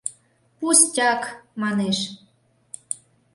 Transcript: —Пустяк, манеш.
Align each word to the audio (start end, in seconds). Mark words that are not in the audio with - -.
—Пустяк, 0.57 1.21
манеш. 1.61 1.97